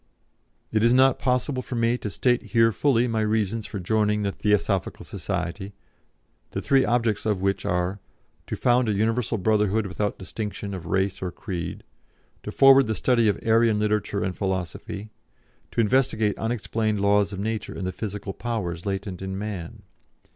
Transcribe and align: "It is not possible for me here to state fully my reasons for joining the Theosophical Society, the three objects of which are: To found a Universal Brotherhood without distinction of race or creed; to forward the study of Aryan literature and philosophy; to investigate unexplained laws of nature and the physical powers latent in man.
"It 0.71 0.83
is 0.83 0.95
not 0.95 1.19
possible 1.19 1.61
for 1.61 1.75
me 1.75 1.89
here 1.89 1.97
to 1.99 2.09
state 2.09 2.49
fully 2.75 3.07
my 3.07 3.21
reasons 3.21 3.67
for 3.67 3.79
joining 3.79 4.23
the 4.23 4.31
Theosophical 4.31 5.05
Society, 5.05 5.73
the 6.53 6.59
three 6.63 6.83
objects 6.83 7.23
of 7.27 7.39
which 7.39 7.67
are: 7.67 7.99
To 8.47 8.55
found 8.55 8.89
a 8.89 8.93
Universal 8.93 9.37
Brotherhood 9.37 9.85
without 9.85 10.17
distinction 10.17 10.73
of 10.73 10.87
race 10.87 11.21
or 11.21 11.29
creed; 11.29 11.83
to 12.41 12.51
forward 12.51 12.87
the 12.87 12.95
study 12.95 13.27
of 13.27 13.37
Aryan 13.45 13.77
literature 13.77 14.23
and 14.23 14.35
philosophy; 14.35 15.11
to 15.69 15.81
investigate 15.81 16.35
unexplained 16.35 16.99
laws 16.99 17.31
of 17.31 17.39
nature 17.39 17.77
and 17.77 17.85
the 17.85 17.91
physical 17.91 18.33
powers 18.33 18.87
latent 18.87 19.21
in 19.21 19.37
man. 19.37 19.83